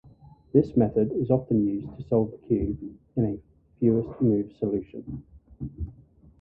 This 0.51 0.75
method 0.75 1.11
is 1.11 1.29
often 1.29 1.63
used 1.63 1.95
to 1.95 2.03
solve 2.07 2.31
the 2.31 2.37
cube 2.47 2.97
in 3.17 3.23
a 3.23 3.39
fewest-moves 3.79 4.57
solution. 4.57 5.21